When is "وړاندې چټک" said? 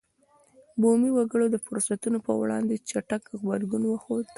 2.41-3.21